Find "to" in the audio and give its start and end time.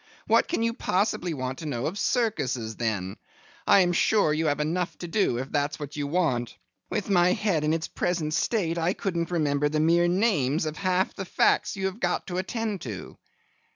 1.59-1.67, 4.97-5.07, 12.27-12.39, 12.81-13.19